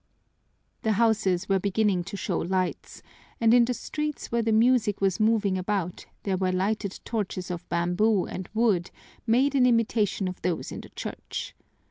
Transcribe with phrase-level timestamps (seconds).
[0.81, 3.03] The houses were beginning to show lights,
[3.39, 7.69] and in the streets where the music was moving about there were lighted torches of
[7.69, 8.89] bamboo and wood
[9.27, 11.53] made in imitation of those in the church.